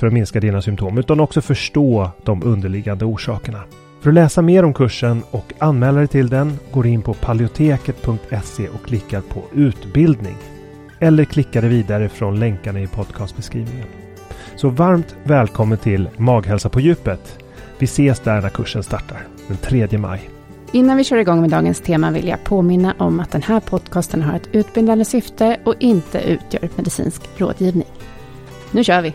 [0.00, 3.62] för att minska dina symptom utan också förstå de underliggande orsakerna.
[4.00, 8.68] För att läsa mer om kursen och anmäla dig till den går in på paleoteket.se
[8.68, 10.36] och klickar på utbildning.
[10.98, 13.86] Eller klickar dig vidare från länkarna i podcastbeskrivningen.
[14.56, 17.38] Så varmt välkommen till Maghälsa på djupet.
[17.78, 20.30] Vi ses där när kursen startar den 3 maj.
[20.72, 24.22] Innan vi kör igång med dagens tema vill jag påminna om att den här podcasten
[24.22, 27.88] har ett utbildande syfte och inte utgör medicinsk rådgivning.
[28.70, 29.14] Nu kör vi!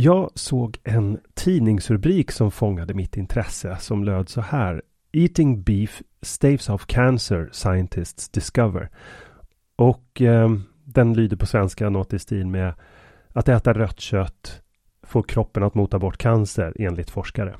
[0.00, 4.82] Jag såg en tidningsrubrik som fångade mitt intresse som löd så här.
[5.12, 8.90] Eating beef staves off cancer scientists discover.
[9.76, 10.50] Och eh,
[10.84, 12.74] den lyder på svenska något i stil med
[13.32, 14.62] att äta rött kött
[15.02, 17.56] får kroppen att mota bort cancer enligt forskare.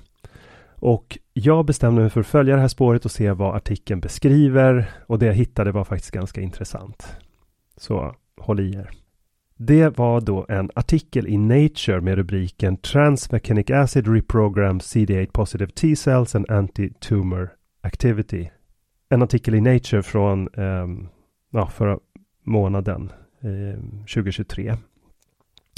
[0.75, 4.91] Och jag bestämde mig för att följa det här spåret och se vad artikeln beskriver
[5.07, 7.17] och det jag hittade var faktiskt ganska intressant.
[7.77, 8.91] Så håll i er.
[9.61, 16.35] Det var då en artikel i Nature med rubriken Transmechanic Acid Reprogram CD8 Positive T-cells
[16.35, 17.49] and Anti-Tumor
[17.83, 18.51] Activity.
[19.09, 21.09] En artikel i Nature från um,
[21.51, 21.99] ja, förra
[22.45, 23.81] månaden eh,
[24.15, 24.77] 2023.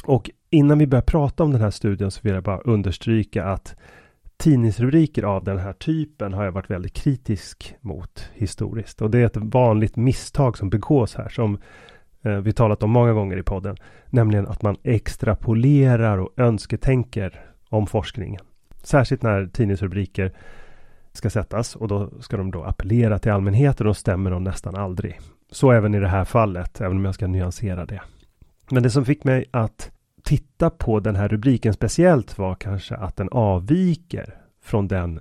[0.05, 3.77] Och innan vi börjar prata om den här studien så vill jag bara understryka att
[4.37, 9.03] tidningsrubriker av den här typen har jag varit väldigt kritisk mot historiskt.
[9.03, 11.59] Och det är ett vanligt misstag som begås här som
[12.23, 13.77] Eh, vi talat om många gånger i podden.
[14.07, 18.41] Nämligen att man extrapolerar och önsketänker om forskningen.
[18.83, 20.33] Särskilt när tidningsrubriker
[21.13, 25.21] ska sättas och då ska de då appellera till allmänheten och stämmer de nästan aldrig.
[25.51, 28.01] Så även i det här fallet, även om jag ska nyansera det.
[28.71, 29.91] Men det som fick mig att
[30.23, 35.21] titta på den här rubriken speciellt var kanske att den avviker från den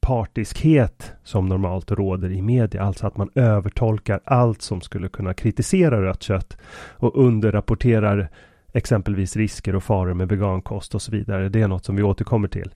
[0.00, 2.82] partiskhet som normalt råder i media.
[2.82, 6.56] Alltså att man övertolkar allt som skulle kunna kritisera rött kött
[6.90, 8.30] och underrapporterar
[8.72, 11.48] exempelvis risker och faror med vegankost och så vidare.
[11.48, 12.74] Det är något som vi återkommer till.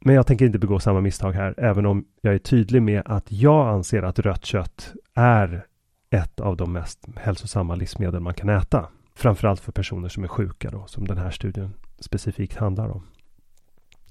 [0.00, 3.32] Men jag tänker inte begå samma misstag här, även om jag är tydlig med att
[3.32, 5.66] jag anser att rött kött är
[6.10, 8.88] ett av de mest hälsosamma livsmedel man kan äta.
[9.14, 13.02] Framförallt för personer som är sjuka då, som den här studien specifikt handlar om.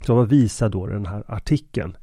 [0.02, 1.98] Så vad visar då den här artikeln?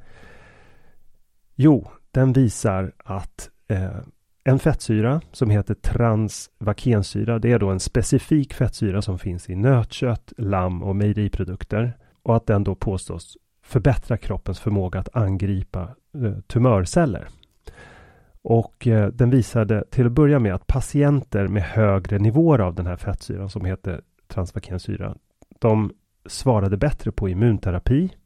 [1.56, 3.96] Jo, den visar att eh,
[4.44, 10.32] en fettsyra som heter transvakensyra, det är då en specifik fettsyra som finns i nötkött,
[10.36, 15.82] lamm och mejeriprodukter och att den då påstås förbättra kroppens förmåga att angripa
[16.14, 17.28] eh, tumörceller.
[18.42, 22.86] Och eh, den visade till att börja med att patienter med högre nivåer av den
[22.86, 25.16] här fettsyran som heter transvakensyra,
[25.58, 25.92] de
[26.26, 28.16] svarade bättre på immunterapi.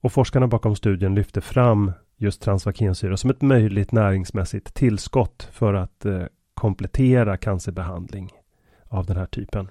[0.00, 6.04] Och forskarna bakom studien lyfte fram just transvakensyra som ett möjligt näringsmässigt tillskott för att
[6.04, 6.22] eh,
[6.54, 8.30] komplettera cancerbehandling
[8.88, 9.70] av den här typen.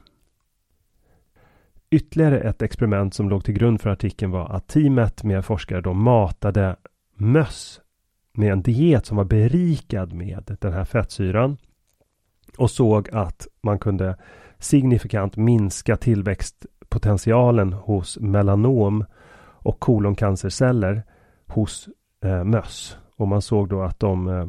[1.89, 5.93] Ytterligare ett experiment som låg till grund för artikeln var att teamet med forskare då
[5.93, 6.75] matade
[7.15, 7.81] möss
[8.33, 11.57] med en diet som var berikad med den här fettsyran
[12.57, 14.17] och såg att man kunde
[14.59, 19.05] signifikant minska tillväxtpotentialen hos melanom
[19.37, 21.03] och koloncancerceller
[21.47, 21.89] hos
[22.23, 22.97] eh, möss.
[23.15, 24.47] Och man såg då att, de, eh,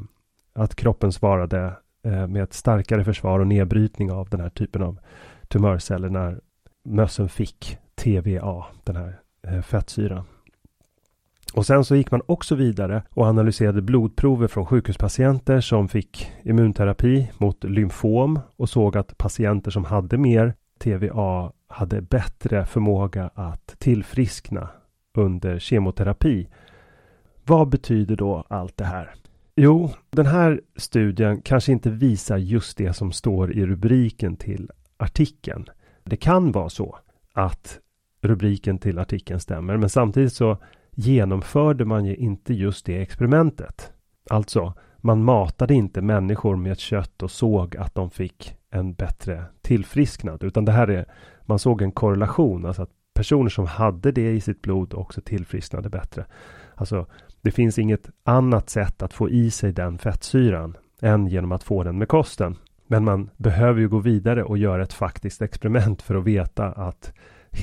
[0.52, 4.98] att kroppen svarade eh, med ett starkare försvar och nedbrytning av den här typen av
[5.48, 6.40] tumörceller när
[6.84, 10.24] mössen fick TVA, den här eh, fettsyran.
[11.54, 17.30] Och sen så gick man också vidare och analyserade blodprover från sjukhuspatienter som fick immunterapi
[17.38, 24.68] mot lymfom och såg att patienter som hade mer TVA hade bättre förmåga att tillfriskna
[25.14, 26.48] under kemoterapi.
[27.48, 29.14] Vad betyder då allt det här?
[29.56, 35.66] Jo, den här studien kanske inte visar just det som står i rubriken till artikeln.
[36.04, 36.98] Det kan vara så
[37.32, 37.80] att
[38.20, 40.58] rubriken till artikeln stämmer, men samtidigt så
[40.90, 43.92] genomförde man ju inte just det experimentet.
[44.30, 50.42] Alltså, man matade inte människor med kött och såg att de fick en bättre tillfrisknad,
[50.42, 51.06] utan det här är,
[51.42, 55.88] man såg en korrelation, alltså att personer som hade det i sitt blod också tillfrisknade
[55.88, 56.24] bättre.
[56.74, 57.06] Alltså,
[57.40, 61.82] det finns inget annat sätt att få i sig den fettsyran än genom att få
[61.84, 62.56] den med kosten.
[62.86, 67.12] Men man behöver ju gå vidare och göra ett faktiskt experiment för att veta att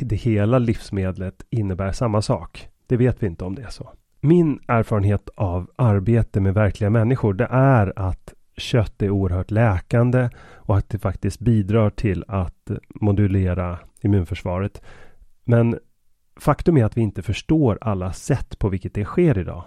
[0.02, 2.70] det hela livsmedlet innebär samma sak.
[2.88, 3.94] Det vet vi inte om det är så.
[4.22, 10.78] Min erfarenhet av arbete med verkliga människor det är att kött är oerhört läkande och
[10.78, 14.82] att det faktiskt bidrar till att modulera immunförsvaret.
[15.44, 15.80] Men
[16.40, 19.64] faktum är att vi inte förstår alla sätt på vilket det sker idag.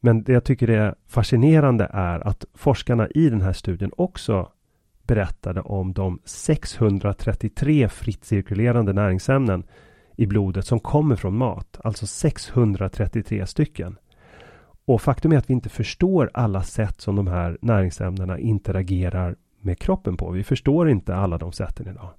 [0.00, 4.52] Men det jag tycker är fascinerande är att forskarna i den här studien också
[5.06, 9.64] berättade om de 633 fritt cirkulerande näringsämnen
[10.16, 11.80] i blodet som kommer från mat.
[11.84, 13.96] Alltså 633 stycken.
[14.84, 19.78] Och faktum är att vi inte förstår alla sätt som de här näringsämnena interagerar med
[19.78, 20.30] kroppen på.
[20.30, 22.10] Vi förstår inte alla de sätten idag.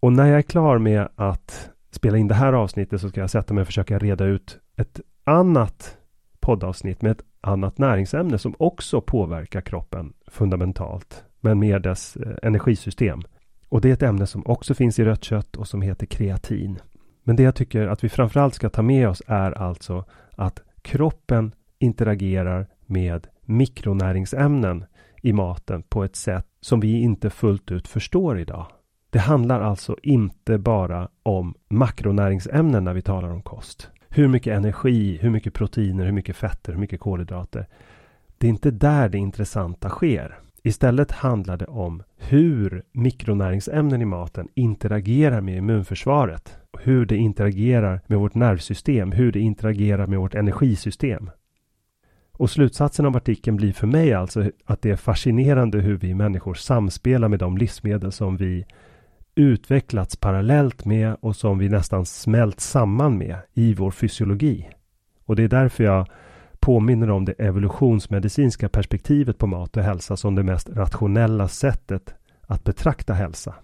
[0.00, 3.30] Och när jag är klar med att spela in det här avsnittet så ska jag
[3.30, 5.96] sätta mig och försöka reda ut ett annat
[6.40, 13.22] poddavsnitt med ett annat näringsämne som också påverkar kroppen fundamentalt men mer dess eh, energisystem.
[13.68, 16.78] Och det är ett ämne som också finns i rött kött och som heter kreatin.
[17.22, 21.52] Men det jag tycker att vi framförallt ska ta med oss är alltså att kroppen
[21.78, 24.84] interagerar med mikronäringsämnen
[25.22, 28.66] i maten på ett sätt som vi inte fullt ut förstår idag.
[29.16, 33.90] Det handlar alltså inte bara om makronäringsämnen när vi talar om kost.
[34.08, 37.66] Hur mycket energi, hur mycket proteiner, hur mycket fetter, hur mycket kolhydrater.
[38.38, 40.38] Det är inte där det intressanta sker.
[40.62, 46.56] Istället handlar det om hur mikronäringsämnen i maten interagerar med immunförsvaret.
[46.78, 51.30] Hur det interagerar med vårt nervsystem, hur det interagerar med vårt energisystem.
[52.32, 56.54] Och slutsatsen av artikeln blir för mig alltså att det är fascinerande hur vi människor
[56.54, 58.66] samspelar med de livsmedel som vi
[59.36, 64.68] utvecklats parallellt med och som vi nästan smält samman med i vår fysiologi.
[65.24, 66.06] Och det är därför jag
[66.60, 72.64] påminner om det evolutionsmedicinska perspektivet på mat och hälsa som det mest rationella sättet att
[72.64, 73.54] betrakta hälsa.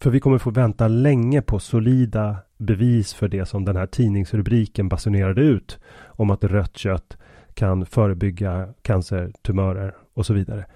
[0.00, 4.88] För vi kommer få vänta länge på solida bevis för det som den här tidningsrubriken
[4.88, 7.16] basunerade ut om att rött kött
[7.54, 10.66] kan förebygga cancertumörer och så vidare.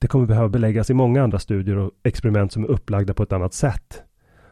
[0.00, 3.32] Det kommer behöva beläggas i många andra studier och experiment som är upplagda på ett
[3.32, 4.02] annat sätt.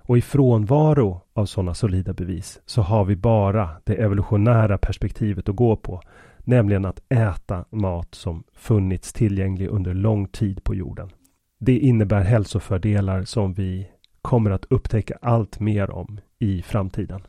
[0.02, 5.56] Och i frånvaro av sådana solida bevis så har vi bara det evolutionära perspektivet att
[5.56, 6.02] gå på.
[6.38, 11.10] Nämligen att äta mat som funnits tillgänglig under lång tid på jorden.
[11.58, 13.88] Det innebär hälsofördelar som vi
[14.22, 17.20] kommer att upptäcka allt mer om i framtiden.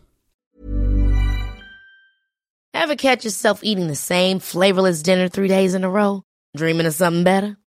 [2.77, 6.21] Have catch yourself eating the same flavorless dinner three days in a row?
[6.57, 7.58] Dreaming of something better?